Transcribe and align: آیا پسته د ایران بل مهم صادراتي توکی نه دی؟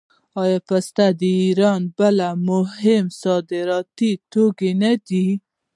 آیا 0.41 0.59
پسته 0.67 1.05
د 1.19 1.21
ایران 1.43 1.81
بل 1.97 2.17
مهم 2.49 3.05
صادراتي 3.21 4.11
توکی 4.31 4.71
نه 4.81 4.91
دی؟ 5.07 5.27